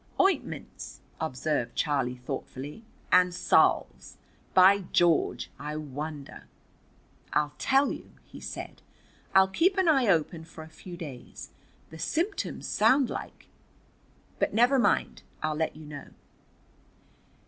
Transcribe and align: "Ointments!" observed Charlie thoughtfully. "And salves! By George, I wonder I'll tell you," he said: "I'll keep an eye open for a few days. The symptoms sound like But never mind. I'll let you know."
"Ointments!" 0.19 0.99
observed 1.19 1.75
Charlie 1.75 2.17
thoughtfully. 2.17 2.83
"And 3.11 3.35
salves! 3.35 4.17
By 4.55 4.85
George, 4.91 5.51
I 5.59 5.75
wonder 5.75 6.45
I'll 7.33 7.53
tell 7.59 7.91
you," 7.91 8.09
he 8.25 8.39
said: 8.39 8.81
"I'll 9.35 9.47
keep 9.47 9.77
an 9.77 9.87
eye 9.87 10.07
open 10.07 10.43
for 10.43 10.63
a 10.63 10.69
few 10.69 10.97
days. 10.97 11.51
The 11.91 11.99
symptoms 11.99 12.67
sound 12.67 13.11
like 13.11 13.45
But 14.39 14.55
never 14.55 14.79
mind. 14.79 15.21
I'll 15.43 15.53
let 15.53 15.75
you 15.75 15.85
know." 15.85 16.07